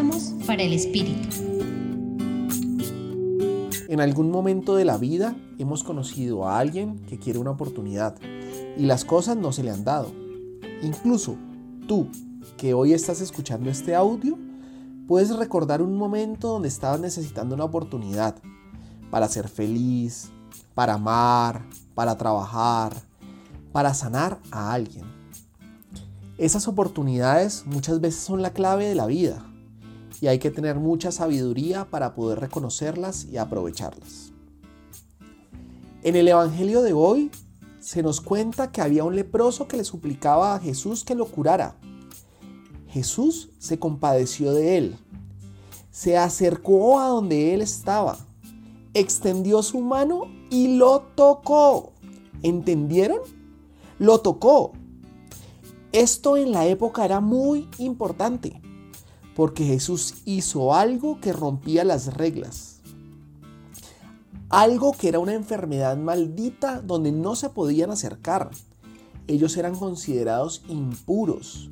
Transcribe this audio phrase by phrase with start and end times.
[0.00, 1.28] Bálsamos para el Espíritu.
[3.86, 8.16] En algún momento de la vida hemos conocido a alguien que quiere una oportunidad
[8.78, 10.10] y las cosas no se le han dado.
[10.82, 11.36] Incluso
[11.86, 12.08] tú,
[12.56, 14.38] que hoy estás escuchando este audio,
[15.06, 18.36] puedes recordar un momento donde estabas necesitando una oportunidad
[19.10, 20.30] para ser feliz,
[20.74, 21.62] para amar,
[21.94, 22.94] para trabajar,
[23.70, 25.04] para sanar a alguien.
[26.38, 29.44] Esas oportunidades muchas veces son la clave de la vida
[30.20, 34.32] y hay que tener mucha sabiduría para poder reconocerlas y aprovecharlas.
[36.02, 37.30] En el Evangelio de hoy
[37.78, 41.76] se nos cuenta que había un leproso que le suplicaba a Jesús que lo curara.
[42.88, 44.96] Jesús se compadeció de él,
[45.90, 48.18] se acercó a donde él estaba,
[48.94, 51.92] extendió su mano y lo tocó.
[52.42, 53.20] ¿Entendieron?
[53.98, 54.72] Lo tocó.
[55.92, 58.59] Esto en la época era muy importante,
[59.40, 62.80] porque Jesús hizo algo que rompía las reglas.
[64.50, 68.50] Algo que era una enfermedad maldita donde no se podían acercar.
[69.28, 71.70] Ellos eran considerados impuros.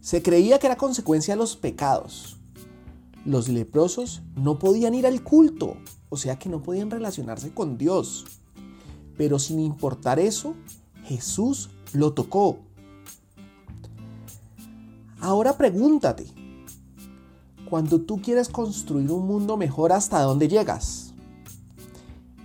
[0.00, 2.38] Se creía que era consecuencia de los pecados.
[3.26, 5.76] Los leprosos no podían ir al culto,
[6.08, 8.24] o sea que no podían relacionarse con Dios.
[9.18, 10.54] Pero sin importar eso,
[11.04, 12.60] Jesús lo tocó.
[15.20, 16.24] Ahora pregúntate,
[17.72, 21.14] cuando tú quieres construir un mundo mejor, ¿hasta dónde llegas?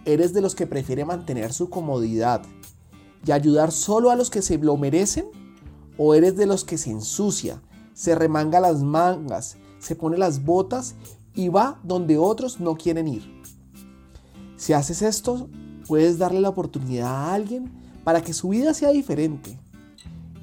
[0.06, 2.44] ¿Eres de los que prefiere mantener su comodidad
[3.26, 5.26] y ayudar solo a los que se lo merecen?
[5.98, 7.62] ¿O eres de los que se ensucia,
[7.94, 10.96] se remanga las mangas, se pone las botas
[11.36, 13.30] y va donde otros no quieren ir?
[14.56, 15.50] Si haces esto,
[15.90, 17.70] puedes darle la oportunidad a alguien
[18.06, 19.60] para que su vida sea diferente.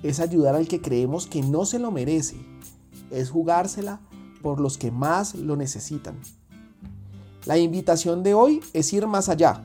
[0.02, 2.36] Es ayudar al que creemos que no se lo merece.
[3.10, 4.02] Es jugársela
[4.44, 6.20] por los que más lo necesitan.
[7.46, 9.62] La invitación de hoy es ir más allá.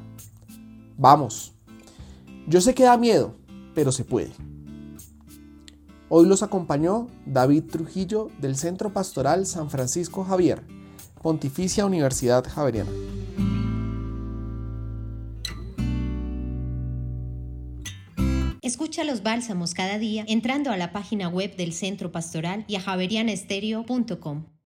[0.97, 1.51] Vamos.
[2.47, 3.35] Yo sé que da miedo,
[3.75, 4.31] pero se puede.
[6.07, 10.63] Hoy los acompañó David Trujillo del Centro Pastoral San Francisco Javier,
[11.21, 12.89] Pontificia Universidad Javeriana.
[18.61, 22.81] Escucha los bálsamos cada día entrando a la página web del Centro Pastoral y a
[22.81, 24.45] javerianestereo.com.